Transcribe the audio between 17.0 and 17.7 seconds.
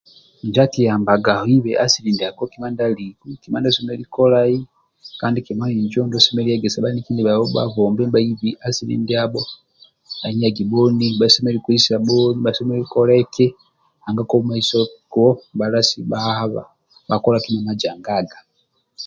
bhakola kima